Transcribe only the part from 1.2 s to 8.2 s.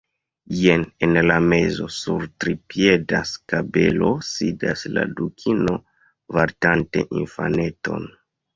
la mezo, sur tripieda skabelo sidas la Dukino vartante infaneton.